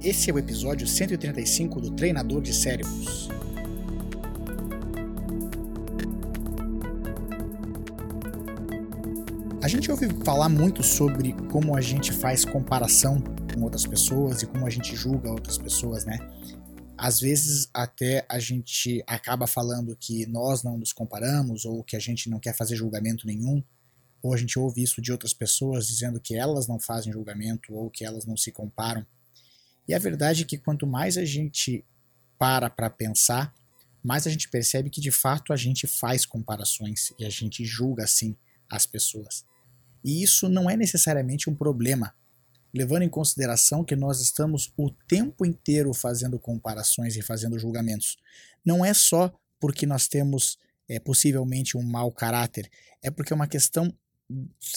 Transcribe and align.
Esse 0.00 0.30
é 0.30 0.32
o 0.32 0.38
episódio 0.38 0.86
135 0.86 1.80
do 1.80 1.90
Treinador 1.90 2.40
de 2.40 2.54
Cérebros. 2.54 3.28
A 9.60 9.66
gente 9.66 9.90
ouve 9.90 10.08
falar 10.24 10.48
muito 10.48 10.84
sobre 10.84 11.32
como 11.50 11.76
a 11.76 11.80
gente 11.80 12.12
faz 12.12 12.44
comparação 12.44 13.20
com 13.52 13.62
outras 13.62 13.84
pessoas 13.84 14.40
e 14.40 14.46
como 14.46 14.64
a 14.64 14.70
gente 14.70 14.94
julga 14.94 15.32
outras 15.32 15.58
pessoas, 15.58 16.04
né? 16.04 16.16
Às 16.96 17.18
vezes 17.18 17.68
até 17.74 18.24
a 18.28 18.38
gente 18.38 19.02
acaba 19.04 19.48
falando 19.48 19.96
que 19.96 20.26
nós 20.26 20.62
não 20.62 20.78
nos 20.78 20.92
comparamos 20.92 21.64
ou 21.64 21.82
que 21.82 21.96
a 21.96 22.00
gente 22.00 22.30
não 22.30 22.38
quer 22.38 22.54
fazer 22.54 22.76
julgamento 22.76 23.26
nenhum, 23.26 23.60
ou 24.22 24.32
a 24.32 24.36
gente 24.36 24.60
ouve 24.60 24.80
isso 24.80 25.02
de 25.02 25.10
outras 25.10 25.34
pessoas 25.34 25.88
dizendo 25.88 26.20
que 26.20 26.36
elas 26.36 26.68
não 26.68 26.78
fazem 26.78 27.12
julgamento 27.12 27.74
ou 27.74 27.90
que 27.90 28.04
elas 28.04 28.24
não 28.24 28.36
se 28.36 28.52
comparam. 28.52 29.04
E 29.88 29.94
a 29.94 29.98
verdade 29.98 30.42
é 30.42 30.44
que 30.44 30.58
quanto 30.58 30.86
mais 30.86 31.16
a 31.16 31.24
gente 31.24 31.84
para 32.38 32.70
para 32.70 32.90
pensar, 32.90 33.52
mais 34.02 34.26
a 34.26 34.30
gente 34.30 34.48
percebe 34.48 34.90
que 34.90 35.00
de 35.00 35.10
fato 35.10 35.52
a 35.52 35.56
gente 35.56 35.86
faz 35.86 36.24
comparações 36.24 37.12
e 37.18 37.24
a 37.24 37.30
gente 37.30 37.64
julga 37.64 38.04
assim 38.04 38.36
as 38.70 38.86
pessoas. 38.86 39.44
E 40.04 40.22
isso 40.22 40.48
não 40.48 40.70
é 40.70 40.76
necessariamente 40.76 41.50
um 41.50 41.54
problema, 41.54 42.14
levando 42.72 43.02
em 43.02 43.08
consideração 43.08 43.84
que 43.84 43.96
nós 43.96 44.20
estamos 44.20 44.72
o 44.76 44.90
tempo 44.90 45.44
inteiro 45.44 45.92
fazendo 45.92 46.38
comparações 46.38 47.16
e 47.16 47.22
fazendo 47.22 47.58
julgamentos. 47.58 48.16
Não 48.64 48.84
é 48.84 48.94
só 48.94 49.32
porque 49.58 49.86
nós 49.86 50.06
temos 50.06 50.58
é, 50.88 51.00
possivelmente 51.00 51.76
um 51.76 51.82
mau 51.82 52.12
caráter, 52.12 52.70
é 53.02 53.10
porque 53.10 53.32
é 53.32 53.36
uma 53.36 53.48
questão 53.48 53.92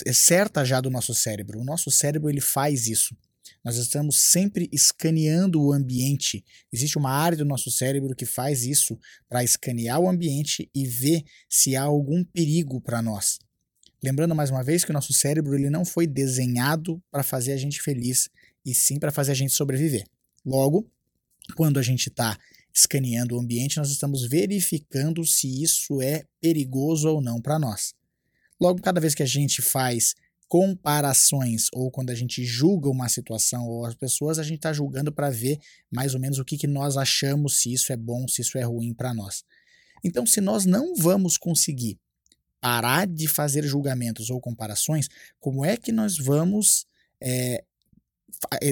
é 0.06 0.14
certa 0.14 0.64
já 0.64 0.80
do 0.80 0.90
nosso 0.90 1.14
cérebro. 1.14 1.60
O 1.60 1.64
nosso 1.64 1.92
cérebro 1.92 2.30
ele 2.30 2.40
faz 2.40 2.88
isso. 2.88 3.16
Nós 3.64 3.78
estamos 3.78 4.22
sempre 4.22 4.70
escaneando 4.72 5.62
o 5.62 5.72
ambiente. 5.72 6.44
Existe 6.72 6.98
uma 6.98 7.12
área 7.12 7.38
do 7.38 7.46
nosso 7.46 7.70
cérebro 7.70 8.16
que 8.16 8.26
faz 8.26 8.64
isso 8.64 8.98
para 9.30 9.44
escanear 9.44 10.00
o 10.00 10.10
ambiente 10.10 10.70
e 10.74 10.88
ver 10.88 11.24
se 11.50 11.76
há 11.76 11.84
algum 11.84 12.24
perigo 12.24 12.82
para 12.82 13.02
nós. 13.02 13.40
Lembrando 14.04 14.34
mais 14.34 14.50
uma 14.50 14.64
vez 14.64 14.84
que 14.84 14.90
o 14.90 14.94
nosso 14.94 15.14
cérebro 15.14 15.54
ele 15.54 15.70
não 15.70 15.86
foi 15.86 16.08
desenhado 16.08 17.02
para 17.12 17.22
fazer 17.22 17.52
a 17.54 17.58
gente 17.58 17.82
feliz, 17.82 18.30
e 18.66 18.74
sim 18.74 18.98
para 18.98 19.12
fazer 19.12 19.32
a 19.32 19.36
gente 19.36 19.54
sobreviver. 19.54 20.06
Logo, 20.44 20.90
quando 21.56 21.80
a 21.80 21.84
gente 21.84 22.10
está 22.10 22.38
escaneando 22.74 23.36
o 23.36 23.40
ambiente, 23.40 23.78
nós 23.78 23.92
estamos 23.92 24.28
verificando 24.28 25.26
se 25.26 25.62
isso 25.62 26.02
é 26.02 26.26
perigoso 26.40 27.10
ou 27.10 27.22
não 27.22 27.40
para 27.40 27.60
nós. 27.60 27.94
Logo, 28.60 28.82
cada 28.82 29.00
vez 29.00 29.14
que 29.14 29.24
a 29.24 29.28
gente 29.28 29.62
faz 29.62 30.16
comparações 30.52 31.68
ou 31.72 31.90
quando 31.90 32.10
a 32.10 32.14
gente 32.14 32.44
julga 32.44 32.90
uma 32.90 33.08
situação 33.08 33.66
ou 33.70 33.86
as 33.86 33.96
pessoas, 33.96 34.38
a 34.38 34.44
gente 34.44 34.58
está 34.58 34.74
julgando 34.74 35.10
para 35.10 35.30
ver 35.30 35.58
mais 35.90 36.14
ou 36.14 36.20
menos 36.20 36.40
o 36.40 36.44
que, 36.44 36.58
que 36.58 36.68
nós 36.68 36.98
achamos, 36.98 37.62
se 37.62 37.72
isso 37.72 37.94
é 37.94 37.96
bom, 37.96 38.28
se 38.28 38.42
isso 38.42 38.58
é 38.58 38.64
ruim 38.64 38.94
para 38.94 39.14
nós. 39.14 39.46
Então, 40.04 40.26
se 40.26 40.42
nós 40.42 40.66
não 40.66 40.94
vamos 40.94 41.38
conseguir 41.38 41.98
parar 42.60 43.08
de 43.08 43.30
fazer 43.30 43.64
julgamentos 43.64 44.30
ou 44.30 44.42
comparações, 44.42 45.08
como 45.40 45.64
é 45.64 45.78
que 45.78 45.90
nós 45.90 46.18
vamos 46.18 46.86
é, 47.24 47.64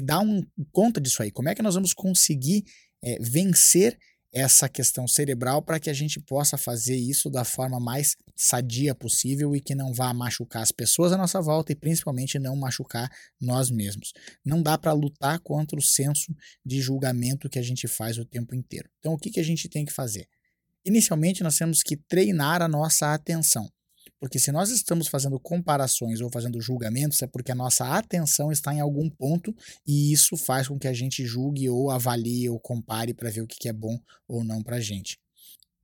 dar 0.04 0.20
um, 0.20 0.46
conta 0.74 1.00
disso 1.00 1.24
aí? 1.24 1.32
Como 1.32 1.48
é 1.48 1.56
que 1.56 1.62
nós 1.62 1.76
vamos 1.76 1.94
conseguir 1.94 2.66
é, 3.02 3.18
vencer 3.22 3.98
essa 4.32 4.70
questão 4.70 5.08
cerebral 5.08 5.62
para 5.62 5.80
que 5.80 5.90
a 5.90 5.94
gente 5.94 6.20
possa 6.20 6.58
fazer 6.58 6.96
isso 6.96 7.30
da 7.30 7.44
forma 7.44 7.80
mais 7.80 8.16
sadia 8.36 8.94
possível 8.94 9.56
e 9.56 9.62
que 9.62 9.74
não 9.74 9.94
vá 9.94 10.14
machucar 10.14 10.62
as 10.62 10.72
pessoas 10.72 11.12
à 11.12 11.18
nossa 11.18 11.42
volta 11.42 11.72
e 11.72 11.76
principalmente 11.76 12.38
não 12.38 12.56
machucar 12.56 13.10
nós 13.42 13.72
mesmos. 13.72 14.14
Não 14.46 14.62
dá 14.62 14.78
para 14.78 14.94
lutar 14.94 15.40
contra 15.40 15.78
o 15.78 15.82
senso 15.82 16.36
de 16.66 16.80
julgamento 16.80 17.50
que 17.50 17.60
a 17.60 17.64
gente 17.64 17.88
faz 17.88 18.18
o 18.18 18.26
tempo 18.26 18.54
inteiro. 18.54 18.90
Então, 19.00 19.14
o 19.14 19.18
que, 19.18 19.32
que 19.32 19.40
a 19.40 19.44
gente 19.44 19.68
tem 19.68 19.84
que 19.84 19.92
fazer? 19.92 20.28
Inicialmente, 20.86 21.44
nós 21.44 21.58
temos 21.58 21.82
que 21.84 21.98
treinar 21.98 22.62
a 22.62 22.68
nossa 22.68 23.14
atenção. 23.14 23.70
Porque 24.20 24.38
se 24.38 24.52
nós 24.52 24.70
estamos 24.70 25.08
fazendo 25.08 25.40
comparações 25.40 26.20
ou 26.20 26.30
fazendo 26.30 26.60
julgamentos, 26.60 27.22
é 27.22 27.28
porque 27.28 27.52
a 27.52 27.56
nossa 27.56 27.86
atenção 27.98 28.52
está 28.52 28.74
em 28.74 28.82
algum 28.82 29.10
ponto 29.10 29.56
e 29.88 30.12
isso 30.12 30.36
faz 30.36 30.68
com 30.68 30.78
que 30.78 30.88
a 30.88 30.94
gente 30.94 31.26
julgue 31.26 31.70
ou 31.70 31.90
avalie 31.90 32.50
ou 32.50 32.60
compare 32.60 33.14
para 33.14 33.30
ver 33.30 33.42
o 33.42 33.48
que 33.48 33.70
é 33.70 33.74
bom 33.74 33.98
ou 34.28 34.44
não 34.44 34.62
para 34.62 34.76
a 34.76 34.82
gente. 34.82 35.18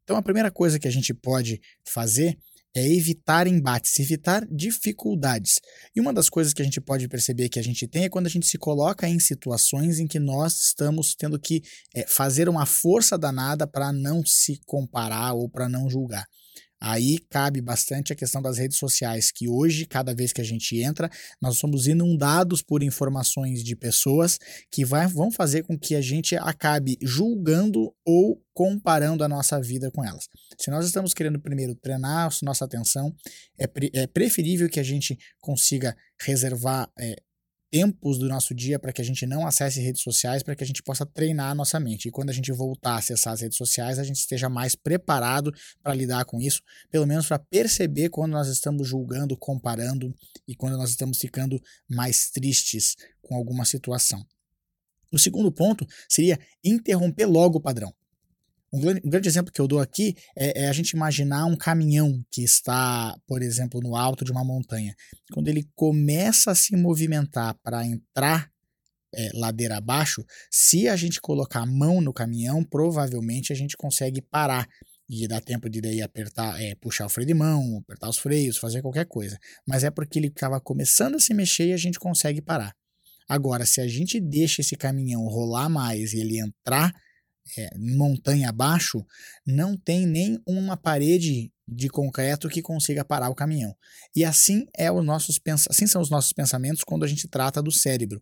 Então, 0.04 0.18
a 0.18 0.22
primeira 0.22 0.52
coisa 0.52 0.78
que 0.78 0.88
a 0.88 0.92
gente 0.92 1.14
pode 1.14 1.60
fazer 1.88 2.38
é 2.76 2.86
evitar 2.86 3.48
embates, 3.48 3.98
evitar 4.00 4.46
dificuldades. 4.52 5.62
E 5.96 6.02
uma 6.02 6.14
das 6.14 6.30
coisas 6.30 6.54
que 6.54 6.62
a 6.62 6.66
gente 6.66 6.82
pode 6.82 7.08
perceber 7.08 7.48
que 7.48 7.58
a 7.58 7.64
gente 7.64 7.88
tem 7.88 8.04
é 8.04 8.10
quando 8.10 8.28
a 8.28 8.30
gente 8.30 8.46
se 8.46 8.58
coloca 8.58 9.08
em 9.08 9.18
situações 9.18 9.98
em 9.98 10.06
que 10.06 10.20
nós 10.20 10.60
estamos 10.60 11.16
tendo 11.16 11.40
que 11.40 11.64
é, 11.96 12.06
fazer 12.06 12.50
uma 12.50 12.66
força 12.66 13.18
danada 13.18 13.66
para 13.66 13.94
não 13.94 14.24
se 14.26 14.60
comparar 14.66 15.34
ou 15.34 15.50
para 15.50 15.70
não 15.70 15.90
julgar. 15.90 16.28
Aí 16.80 17.18
cabe 17.30 17.62
bastante 17.62 18.12
a 18.12 18.16
questão 18.16 18.42
das 18.42 18.58
redes 18.58 18.78
sociais, 18.78 19.32
que 19.32 19.48
hoje, 19.48 19.86
cada 19.86 20.14
vez 20.14 20.34
que 20.34 20.42
a 20.42 20.44
gente 20.44 20.78
entra, 20.80 21.10
nós 21.42 21.58
somos 21.58 21.88
inundados 21.88 22.62
por 22.62 22.84
informações 22.84 23.64
de 23.64 23.76
pessoas 23.76 24.38
que 24.72 24.86
vai, 24.86 25.08
vão 25.08 25.32
fazer 25.32 25.64
com 25.64 25.78
que 25.78 25.96
a 25.96 26.02
gente 26.02 26.36
acabe 26.36 26.98
julgando 27.02 27.94
ou 28.06 28.42
comparando 28.54 29.24
a 29.24 29.28
nossa 29.28 29.60
vida 29.62 29.90
com 29.92 30.04
elas. 30.04 30.28
Se 30.60 30.70
nós 30.70 30.86
estamos 30.86 31.14
querendo 31.14 31.40
primeiro 31.40 31.76
treinar 31.76 32.30
nossa 32.44 32.66
atenção, 32.66 33.14
é, 33.58 33.68
pre 33.68 33.92
é 33.94 34.08
preferível 34.08 34.70
que 34.70 34.80
a 34.80 34.84
gente 34.84 35.18
consiga 35.42 35.96
reservar 36.22 36.90
é, 37.00 37.16
tempos 37.72 38.18
do 38.18 38.28
nosso 38.28 38.54
dia 38.54 38.80
para 38.80 38.94
que 38.94 39.02
a 39.02 39.06
gente 39.06 39.26
não 39.26 39.46
acesse 39.46 39.82
redes 39.82 40.02
sociais, 40.02 40.44
para 40.44 40.56
que 40.56 40.64
a 40.64 40.68
gente 40.68 40.82
possa 40.82 41.06
treinar 41.06 41.52
a 41.52 41.56
nossa 41.56 41.80
mente. 41.80 42.08
E 42.08 42.12
quando 42.12 42.30
a 42.30 42.34
gente 42.34 42.52
voltar 42.52 42.94
a 42.94 42.98
acessar 42.98 43.34
as 43.34 43.42
redes 43.42 43.58
sociais, 43.58 44.00
a 44.00 44.04
gente 44.04 44.18
esteja 44.18 44.50
mais 44.50 44.76
preparado 44.76 45.54
para 45.82 45.94
lidar 45.94 46.26
com 46.26 46.40
isso, 46.42 46.62
pelo 46.90 47.06
menos 47.06 47.28
para 47.28 47.40
perceber 47.40 48.10
quando 48.10 48.32
nós 48.32 48.48
estamos 48.48 48.88
julgando, 48.88 49.38
comparando 49.38 50.14
e 50.48 50.56
quando 50.56 50.78
nós 50.78 50.90
estamos 50.90 51.18
ficando 51.18 51.62
mais 51.90 52.30
tristes 52.30 52.96
com 53.22 53.36
alguma 53.36 53.66
situação. 53.66 54.26
O 55.12 55.20
segundo 55.20 55.52
ponto 55.52 55.86
seria 56.10 56.40
interromper 56.64 57.26
logo 57.26 57.58
o 57.58 57.62
padrão. 57.62 57.94
Um 58.76 58.82
grande, 58.82 59.02
um 59.06 59.10
grande, 59.10 59.30
exemplo 59.30 59.54
que 59.54 59.62
eu 59.62 59.70
dou 59.70 59.80
aqui 59.80 60.18
é, 60.38 60.64
é, 60.64 60.68
a 60.68 60.74
gente 60.74 60.90
imaginar 60.90 61.46
um 61.46 61.56
caminhão 61.56 62.22
que 62.30 62.44
está, 62.44 63.18
por 63.26 63.42
exemplo, 63.42 63.80
no 63.80 63.96
alto 63.96 64.26
de 64.26 64.34
uma 64.34 64.44
montanha. 64.44 64.94
Quando 65.32 65.48
ele 65.48 65.66
começa 65.74 66.52
a 66.52 66.56
se 66.56 66.76
movimentar 66.76 67.56
para 67.64 67.86
entrar 67.86 68.52
é, 69.14 69.30
ladeira 69.34 69.78
abaixo, 69.78 70.26
se 70.52 70.90
a 70.90 70.96
gente 70.98 71.22
colocar 71.22 71.62
a 71.62 71.66
mão 71.66 72.02
no 72.02 72.12
caminhão, 72.12 72.66
provavelmente 72.66 73.54
a 73.54 73.56
gente 73.56 73.78
consegue 73.78 74.22
parar. 74.22 74.68
E 75.08 75.26
dá 75.26 75.40
tempo 75.40 75.70
de 75.70 75.80
daí 75.80 76.02
apertar, 76.02 76.62
é, 76.62 76.76
puxar 76.76 77.06
o 77.06 77.10
freio 77.10 77.28
de 77.28 77.34
mão, 77.34 77.78
apertar 77.78 78.10
os 78.10 78.18
freios, 78.18 78.58
fazer 78.58 78.82
qualquer 78.82 79.06
coisa. 79.06 79.40
Mas 79.66 79.86
é 79.86 79.90
porque 79.90 80.20
ele 80.20 80.28
estava 80.28 80.60
começando 80.60 81.16
a 81.16 81.20
se 81.20 81.34
mexer 81.34 81.68
e 81.68 81.74
a 81.74 81.78
gente 81.78 81.98
consegue 81.98 82.42
parar. 82.42 82.76
Agora, 83.30 83.66
se 83.66 83.80
a 83.80 83.88
gente 83.88 84.20
deixa 84.20 84.62
esse 84.62 84.76
caminhão 84.76 85.26
rolar 85.28 85.70
mais 85.70 86.12
e 86.12 86.20
ele 86.20 86.40
entrar 86.40 86.92
é, 87.58 87.70
montanha 87.78 88.50
abaixo, 88.50 89.06
não 89.46 89.78
tem 89.78 90.06
nem 90.06 90.42
uma 90.46 90.76
parede 90.76 91.52
de 91.68 91.90
concreto 91.90 92.48
que 92.48 92.62
consiga 92.62 93.04
parar 93.04 93.30
o 93.30 93.36
caminhão. 93.36 93.76
E 94.16 94.24
assim 94.24 94.68
é 94.76 94.92
os 94.92 95.04
nossos 95.04 95.40
assim 95.70 95.88
são 95.88 96.02
os 96.02 96.10
nossos 96.10 96.32
pensamentos 96.32 96.84
quando 96.84 97.04
a 97.04 97.08
gente 97.08 97.28
trata 97.28 97.62
do 97.62 97.72
cérebro. 97.72 98.22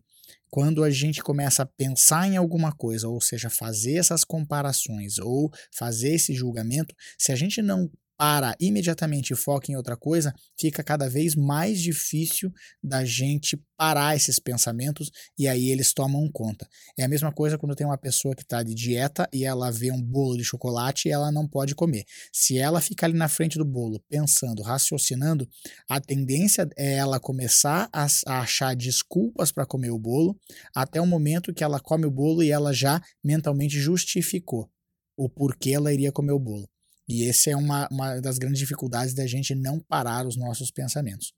Quando 0.50 0.84
a 0.84 0.90
gente 0.90 1.22
começa 1.22 1.64
a 1.64 1.66
pensar 1.66 2.28
em 2.28 2.36
alguma 2.36 2.72
coisa, 2.72 3.08
ou 3.08 3.20
seja, 3.20 3.50
fazer 3.50 3.96
essas 3.96 4.24
comparações 4.24 5.18
ou 5.18 5.50
fazer 5.72 6.14
esse 6.14 6.32
julgamento, 6.32 6.94
se 7.18 7.32
a 7.32 7.36
gente 7.36 7.60
não 7.60 7.90
para 8.16 8.54
imediatamente 8.60 9.32
e 9.32 9.36
foca 9.36 9.70
em 9.70 9.76
outra 9.76 9.96
coisa, 9.96 10.32
fica 10.58 10.82
cada 10.82 11.08
vez 11.08 11.34
mais 11.34 11.80
difícil 11.80 12.52
da 12.82 13.04
gente 13.04 13.60
parar 13.76 14.14
esses 14.14 14.38
pensamentos 14.38 15.10
e 15.36 15.48
aí 15.48 15.70
eles 15.70 15.92
tomam 15.92 16.28
conta. 16.32 16.68
É 16.96 17.04
a 17.04 17.08
mesma 17.08 17.32
coisa 17.32 17.58
quando 17.58 17.74
tem 17.74 17.86
uma 17.86 17.98
pessoa 17.98 18.34
que 18.34 18.42
está 18.42 18.62
de 18.62 18.74
dieta 18.74 19.28
e 19.32 19.44
ela 19.44 19.70
vê 19.70 19.90
um 19.90 20.00
bolo 20.00 20.36
de 20.36 20.44
chocolate 20.44 21.08
e 21.08 21.12
ela 21.12 21.32
não 21.32 21.46
pode 21.46 21.74
comer. 21.74 22.04
Se 22.32 22.58
ela 22.58 22.80
ficar 22.80 23.06
ali 23.06 23.18
na 23.18 23.28
frente 23.28 23.58
do 23.58 23.64
bolo 23.64 24.00
pensando, 24.08 24.62
raciocinando, 24.62 25.48
a 25.88 26.00
tendência 26.00 26.68
é 26.76 26.94
ela 26.94 27.18
começar 27.18 27.88
a, 27.92 28.06
a 28.26 28.40
achar 28.40 28.76
desculpas 28.76 29.50
para 29.50 29.66
comer 29.66 29.90
o 29.90 29.98
bolo 29.98 30.38
até 30.74 31.00
o 31.00 31.06
momento 31.06 31.52
que 31.52 31.64
ela 31.64 31.80
come 31.80 32.06
o 32.06 32.10
bolo 32.10 32.42
e 32.42 32.50
ela 32.50 32.72
já 32.72 33.00
mentalmente 33.22 33.78
justificou 33.78 34.70
o 35.16 35.28
porquê 35.28 35.72
ela 35.72 35.92
iria 35.92 36.12
comer 36.12 36.32
o 36.32 36.38
bolo. 36.38 36.68
E 37.08 37.28
essa 37.28 37.50
é 37.50 37.56
uma, 37.56 37.88
uma 37.90 38.20
das 38.20 38.38
grandes 38.38 38.58
dificuldades 38.58 39.14
da 39.14 39.26
gente 39.26 39.54
não 39.54 39.78
parar 39.78 40.26
os 40.26 40.36
nossos 40.36 40.70
pensamentos. 40.70 41.32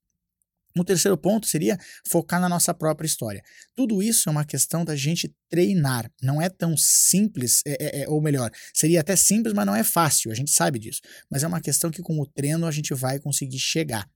O 0.78 0.84
terceiro 0.84 1.16
ponto 1.16 1.46
seria 1.46 1.78
focar 2.06 2.38
na 2.38 2.48
nossa 2.48 2.74
própria 2.74 3.06
história. 3.06 3.42
Tudo 3.74 4.02
isso 4.02 4.28
é 4.28 4.32
uma 4.32 4.44
questão 4.44 4.84
da 4.84 4.94
gente 4.94 5.34
treinar. 5.48 6.10
Não 6.22 6.40
é 6.40 6.50
tão 6.50 6.76
simples, 6.76 7.62
é, 7.66 8.00
é, 8.00 8.02
é, 8.02 8.08
ou 8.08 8.20
melhor, 8.20 8.50
seria 8.74 9.00
até 9.00 9.16
simples, 9.16 9.54
mas 9.54 9.64
não 9.64 9.74
é 9.74 9.82
fácil, 9.82 10.30
a 10.30 10.34
gente 10.34 10.50
sabe 10.50 10.78
disso. 10.78 11.00
Mas 11.30 11.42
é 11.42 11.46
uma 11.46 11.62
questão 11.62 11.90
que 11.90 12.02
com 12.02 12.20
o 12.20 12.26
treino 12.26 12.66
a 12.66 12.70
gente 12.70 12.92
vai 12.92 13.18
conseguir 13.18 13.58
chegar. 13.58 14.06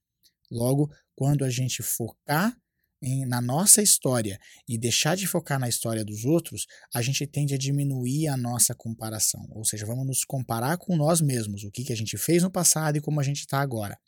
Logo, 0.51 0.93
quando 1.17 1.45
a 1.45 1.51
gente 1.51 1.83
focar 1.83 2.55
em, 3.03 3.25
na 3.27 3.41
nossa 3.41 3.83
história 3.83 4.39
e 4.69 4.79
deixar 4.79 5.17
de 5.17 5.27
focar 5.27 5.59
na 5.59 5.69
história 5.69 6.05
dos 6.05 6.25
outros, 6.25 6.67
a 6.95 7.03
gente 7.03 7.27
tende 7.27 7.55
a 7.55 7.59
diminuir 7.59 8.29
a 8.29 8.37
nossa 8.37 8.75
comparação. 8.75 9.47
Ou 9.51 9.65
seja, 9.65 9.87
vamos 9.87 10.07
nos 10.07 10.25
comparar 10.25 10.77
com 10.79 10.97
nós 10.97 11.21
mesmos, 11.21 11.65
o 11.65 11.71
que, 11.71 11.85
que 11.85 11.93
a 11.93 11.97
gente 11.97 12.17
fez 12.17 12.43
no 12.43 12.51
passado 12.51 12.97
e 12.97 13.01
como 13.01 13.21
a 13.21 13.23
gente 13.23 13.41
está 13.41 13.61
agora. 13.61 13.99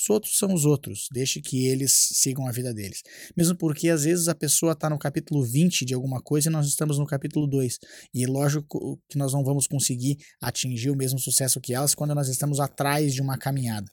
Os 0.00 0.08
outros 0.08 0.38
são 0.38 0.54
os 0.54 0.64
outros, 0.64 1.08
deixe 1.12 1.42
que 1.42 1.66
eles 1.66 1.92
sigam 1.92 2.46
a 2.46 2.52
vida 2.52 2.72
deles. 2.72 3.02
Mesmo 3.36 3.54
porque 3.54 3.90
às 3.90 4.04
vezes 4.04 4.28
a 4.28 4.34
pessoa 4.34 4.72
está 4.72 4.88
no 4.88 4.98
capítulo 4.98 5.44
20 5.44 5.84
de 5.84 5.92
alguma 5.92 6.22
coisa 6.22 6.48
e 6.48 6.52
nós 6.52 6.66
estamos 6.66 6.98
no 6.98 7.04
capítulo 7.04 7.46
2. 7.46 7.78
E 8.14 8.24
lógico 8.24 8.98
que 9.06 9.18
nós 9.18 9.34
não 9.34 9.44
vamos 9.44 9.66
conseguir 9.66 10.16
atingir 10.40 10.88
o 10.90 10.96
mesmo 10.96 11.18
sucesso 11.18 11.60
que 11.60 11.74
elas 11.74 11.94
quando 11.94 12.14
nós 12.14 12.28
estamos 12.28 12.60
atrás 12.60 13.12
de 13.12 13.20
uma 13.20 13.36
caminhada. 13.36 13.90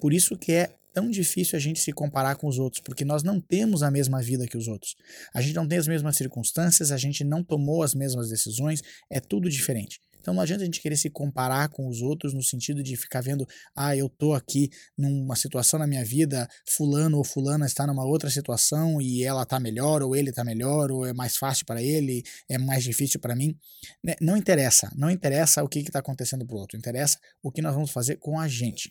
Por 0.00 0.14
isso 0.14 0.34
que 0.34 0.52
é 0.52 0.74
tão 0.92 1.10
difícil 1.10 1.56
a 1.56 1.60
gente 1.60 1.80
se 1.80 1.92
comparar 1.92 2.36
com 2.36 2.46
os 2.46 2.58
outros, 2.58 2.82
porque 2.82 3.04
nós 3.04 3.22
não 3.22 3.40
temos 3.40 3.82
a 3.82 3.90
mesma 3.90 4.22
vida 4.22 4.46
que 4.46 4.56
os 4.56 4.68
outros. 4.68 4.94
A 5.34 5.40
gente 5.40 5.54
não 5.54 5.66
tem 5.66 5.78
as 5.78 5.86
mesmas 5.86 6.16
circunstâncias, 6.16 6.92
a 6.92 6.96
gente 6.96 7.24
não 7.24 7.42
tomou 7.42 7.82
as 7.82 7.94
mesmas 7.94 8.28
decisões, 8.28 8.82
é 9.10 9.20
tudo 9.20 9.48
diferente. 9.48 10.00
Então 10.20 10.34
não 10.34 10.42
adianta 10.42 10.62
a 10.62 10.64
gente 10.66 10.80
querer 10.80 10.96
se 10.96 11.08
comparar 11.08 11.68
com 11.68 11.88
os 11.88 12.02
outros 12.02 12.34
no 12.34 12.42
sentido 12.42 12.82
de 12.82 12.96
ficar 12.96 13.22
vendo, 13.22 13.46
ah, 13.74 13.96
eu 13.96 14.08
tô 14.08 14.34
aqui 14.34 14.70
numa 14.96 15.34
situação 15.34 15.78
na 15.78 15.86
minha 15.86 16.04
vida, 16.04 16.48
fulano 16.68 17.16
ou 17.16 17.24
fulana 17.24 17.66
está 17.66 17.86
numa 17.86 18.04
outra 18.04 18.28
situação 18.28 19.00
e 19.00 19.24
ela 19.24 19.46
tá 19.46 19.58
melhor 19.58 20.02
ou 20.02 20.14
ele 20.14 20.30
tá 20.30 20.44
melhor 20.44 20.90
ou 20.90 21.06
é 21.06 21.12
mais 21.12 21.36
fácil 21.36 21.64
para 21.64 21.82
ele, 21.82 22.22
é 22.48 22.58
mais 22.58 22.84
difícil 22.84 23.18
para 23.18 23.34
mim. 23.34 23.56
Né, 24.04 24.14
não 24.20 24.36
interessa, 24.36 24.92
não 24.94 25.10
interessa 25.10 25.62
o 25.62 25.68
que 25.68 25.80
está 25.80 26.00
acontecendo 26.00 26.46
pro 26.46 26.58
outro, 26.58 26.76
interessa 26.76 27.18
o 27.42 27.50
que 27.50 27.62
nós 27.62 27.74
vamos 27.74 27.90
fazer 27.90 28.16
com 28.16 28.38
a 28.38 28.46
gente. 28.46 28.90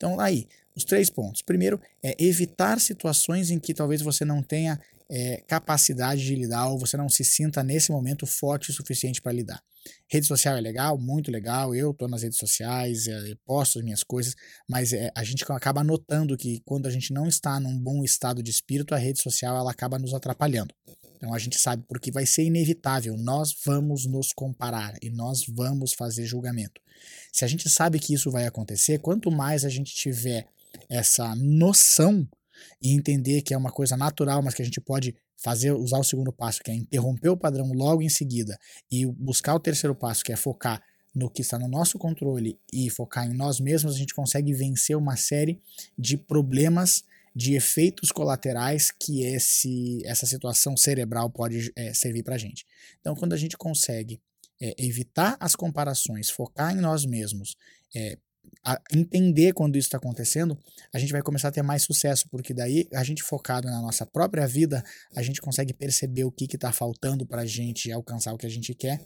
Então 0.00 0.18
aí, 0.18 0.48
os 0.74 0.82
três 0.82 1.10
pontos. 1.10 1.42
Primeiro 1.42 1.78
é 2.02 2.16
evitar 2.18 2.80
situações 2.80 3.50
em 3.50 3.58
que 3.58 3.74
talvez 3.74 4.00
você 4.00 4.24
não 4.24 4.42
tenha 4.42 4.80
é, 5.10 5.42
capacidade 5.46 6.24
de 6.24 6.34
lidar 6.34 6.68
ou 6.68 6.78
você 6.78 6.96
não 6.96 7.08
se 7.10 7.22
sinta 7.22 7.62
nesse 7.62 7.92
momento 7.92 8.26
forte 8.26 8.70
o 8.70 8.72
suficiente 8.72 9.20
para 9.20 9.32
lidar. 9.32 9.62
Rede 10.08 10.26
social 10.26 10.56
é 10.56 10.60
legal, 10.60 10.96
muito 10.96 11.30
legal. 11.30 11.74
Eu 11.74 11.90
estou 11.90 12.08
nas 12.08 12.22
redes 12.22 12.38
sociais, 12.38 13.08
é, 13.08 13.34
posto 13.44 13.78
as 13.78 13.84
minhas 13.84 14.02
coisas, 14.02 14.34
mas 14.66 14.94
é, 14.94 15.10
a 15.14 15.22
gente 15.22 15.44
acaba 15.50 15.84
notando 15.84 16.34
que 16.34 16.62
quando 16.64 16.86
a 16.86 16.90
gente 16.90 17.12
não 17.12 17.26
está 17.26 17.60
num 17.60 17.78
bom 17.78 18.02
estado 18.02 18.42
de 18.42 18.50
espírito, 18.50 18.94
a 18.94 18.98
rede 18.98 19.20
social 19.20 19.54
ela 19.54 19.70
acaba 19.70 19.98
nos 19.98 20.14
atrapalhando. 20.14 20.74
Então 21.20 21.34
a 21.34 21.38
gente 21.38 21.58
sabe 21.58 21.84
porque 21.86 22.10
vai 22.10 22.24
ser 22.24 22.44
inevitável, 22.44 23.14
nós 23.14 23.54
vamos 23.66 24.06
nos 24.06 24.32
comparar 24.32 24.94
e 25.02 25.10
nós 25.10 25.44
vamos 25.46 25.92
fazer 25.92 26.24
julgamento. 26.24 26.80
Se 27.30 27.44
a 27.44 27.48
gente 27.48 27.68
sabe 27.68 27.98
que 27.98 28.14
isso 28.14 28.30
vai 28.30 28.46
acontecer, 28.46 28.98
quanto 28.98 29.30
mais 29.30 29.62
a 29.62 29.68
gente 29.68 29.94
tiver 29.94 30.48
essa 30.88 31.34
noção 31.36 32.26
e 32.82 32.94
entender 32.94 33.42
que 33.42 33.52
é 33.52 33.58
uma 33.58 33.70
coisa 33.70 33.98
natural, 33.98 34.42
mas 34.42 34.54
que 34.54 34.62
a 34.62 34.64
gente 34.64 34.80
pode 34.80 35.14
fazer, 35.36 35.72
usar 35.72 35.98
o 35.98 36.04
segundo 36.04 36.32
passo, 36.32 36.62
que 36.62 36.70
é 36.70 36.74
interromper 36.74 37.28
o 37.28 37.36
padrão 37.36 37.70
logo 37.72 38.00
em 38.00 38.08
seguida, 38.08 38.58
e 38.90 39.04
buscar 39.04 39.54
o 39.54 39.60
terceiro 39.60 39.94
passo, 39.94 40.24
que 40.24 40.32
é 40.32 40.36
focar 40.36 40.82
no 41.14 41.28
que 41.28 41.42
está 41.42 41.58
no 41.58 41.68
nosso 41.68 41.98
controle 41.98 42.58
e 42.72 42.88
focar 42.88 43.26
em 43.26 43.34
nós 43.34 43.58
mesmos, 43.58 43.94
a 43.94 43.98
gente 43.98 44.14
consegue 44.14 44.52
vencer 44.54 44.96
uma 44.96 45.16
série 45.16 45.60
de 45.98 46.16
problemas, 46.16 47.04
de 47.34 47.54
efeitos 47.54 48.10
colaterais 48.10 48.90
que 48.90 49.22
esse, 49.22 50.02
essa 50.04 50.26
situação 50.26 50.76
cerebral 50.76 51.30
pode 51.30 51.72
é, 51.76 51.94
servir 51.94 52.22
para 52.22 52.34
a 52.34 52.38
gente. 52.38 52.66
Então, 53.00 53.14
quando 53.14 53.32
a 53.32 53.36
gente 53.36 53.56
consegue 53.56 54.20
é, 54.60 54.74
evitar 54.78 55.36
as 55.40 55.54
comparações, 55.54 56.28
focar 56.28 56.76
em 56.76 56.80
nós 56.80 57.06
mesmos, 57.06 57.56
é, 57.94 58.18
entender 58.92 59.52
quando 59.52 59.76
isso 59.76 59.86
está 59.86 59.96
acontecendo, 59.96 60.58
a 60.92 60.98
gente 60.98 61.12
vai 61.12 61.22
começar 61.22 61.48
a 61.48 61.52
ter 61.52 61.62
mais 61.62 61.82
sucesso, 61.82 62.28
porque 62.28 62.52
daí 62.52 62.86
a 62.92 63.02
gente 63.02 63.22
focado 63.22 63.68
na 63.68 63.80
nossa 63.80 64.04
própria 64.04 64.46
vida, 64.46 64.84
a 65.14 65.22
gente 65.22 65.40
consegue 65.40 65.72
perceber 65.72 66.24
o 66.24 66.32
que 66.32 66.44
está 66.44 66.72
faltando 66.72 67.24
para 67.26 67.42
a 67.42 67.46
gente 67.46 67.90
alcançar 67.90 68.32
o 68.32 68.38
que 68.38 68.46
a 68.46 68.50
gente 68.50 68.74
quer. 68.74 69.00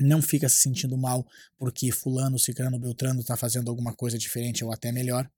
Não 0.00 0.22
fica 0.22 0.48
se 0.48 0.62
sentindo 0.62 0.96
mal 0.96 1.26
porque 1.58 1.90
fulano, 1.90 2.38
ciclano, 2.38 2.78
beltrano 2.78 3.20
está 3.20 3.36
fazendo 3.36 3.70
alguma 3.70 3.94
coisa 3.94 4.18
diferente 4.18 4.64
ou 4.64 4.72
até 4.72 4.92
melhor. 4.92 5.28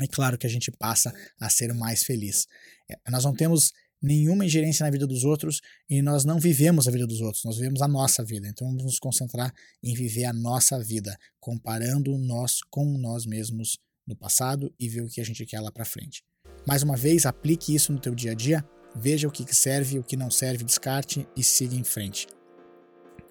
É 0.00 0.06
claro 0.06 0.38
que 0.38 0.46
a 0.46 0.50
gente 0.50 0.70
passa 0.70 1.12
a 1.40 1.48
ser 1.48 1.72
mais 1.74 2.04
feliz. 2.04 2.46
É, 2.90 3.10
nós 3.10 3.24
não 3.24 3.34
temos 3.34 3.72
nenhuma 4.02 4.44
ingerência 4.44 4.84
na 4.84 4.90
vida 4.90 5.06
dos 5.06 5.24
outros 5.24 5.60
e 5.88 6.02
nós 6.02 6.24
não 6.24 6.40
vivemos 6.40 6.88
a 6.88 6.90
vida 6.90 7.06
dos 7.06 7.20
outros, 7.20 7.44
nós 7.44 7.56
vivemos 7.56 7.80
a 7.80 7.88
nossa 7.88 8.24
vida. 8.24 8.48
Então 8.48 8.66
vamos 8.66 8.82
nos 8.82 8.98
concentrar 8.98 9.54
em 9.82 9.94
viver 9.94 10.24
a 10.24 10.32
nossa 10.32 10.82
vida, 10.82 11.16
comparando 11.38 12.18
nós 12.18 12.60
com 12.68 12.98
nós 12.98 13.24
mesmos 13.24 13.78
no 14.06 14.16
passado 14.16 14.74
e 14.78 14.88
ver 14.88 15.02
o 15.02 15.08
que 15.08 15.20
a 15.20 15.24
gente 15.24 15.46
quer 15.46 15.60
lá 15.60 15.70
para 15.70 15.84
frente. 15.84 16.22
Mais 16.66 16.82
uma 16.82 16.96
vez, 16.96 17.24
aplique 17.24 17.74
isso 17.74 17.92
no 17.92 18.00
teu 18.00 18.14
dia 18.14 18.32
a 18.32 18.34
dia, 18.34 18.64
veja 18.96 19.28
o 19.28 19.30
que 19.30 19.54
serve, 19.54 19.98
o 19.98 20.04
que 20.04 20.16
não 20.16 20.30
serve, 20.30 20.64
descarte 20.64 21.26
e 21.36 21.42
siga 21.42 21.74
em 21.74 21.84
frente. 21.84 22.26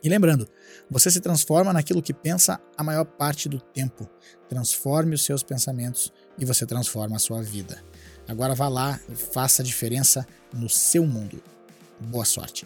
E 0.03 0.09
lembrando, 0.09 0.47
você 0.89 1.11
se 1.11 1.19
transforma 1.19 1.71
naquilo 1.71 2.01
que 2.01 2.13
pensa 2.13 2.59
a 2.75 2.83
maior 2.83 3.05
parte 3.05 3.47
do 3.47 3.59
tempo. 3.59 4.09
Transforme 4.49 5.15
os 5.15 5.23
seus 5.23 5.43
pensamentos 5.43 6.11
e 6.37 6.45
você 6.45 6.65
transforma 6.65 7.15
a 7.15 7.19
sua 7.19 7.41
vida. 7.41 7.83
Agora 8.27 8.55
vá 8.55 8.67
lá 8.67 8.99
e 9.09 9.15
faça 9.15 9.61
a 9.61 9.65
diferença 9.65 10.25
no 10.53 10.69
seu 10.69 11.05
mundo. 11.05 11.41
Boa 11.99 12.25
sorte! 12.25 12.65